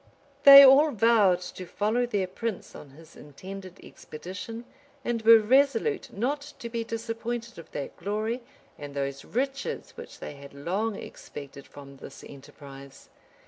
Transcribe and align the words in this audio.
they 0.45 0.65
all 0.65 0.89
vowed 0.89 1.39
to 1.41 1.67
follow 1.67 2.07
their 2.07 2.25
prince 2.25 2.73
on 2.73 2.89
his 2.89 3.15
intended 3.15 3.79
expedition, 3.85 4.65
and 5.05 5.21
were 5.21 5.37
resolute 5.37 6.11
not 6.11 6.41
to 6.57 6.69
be 6.69 6.83
disappointed 6.83 7.59
of 7.59 7.69
that 7.69 7.95
glory 7.97 8.41
and 8.79 8.95
those 8.95 9.23
riches 9.23 9.91
which 9.91 10.17
they 10.17 10.33
had 10.33 10.55
long 10.55 10.95
expected 10.95 11.67
from 11.67 11.97
this 11.97 12.23
enterprise. 12.23 13.09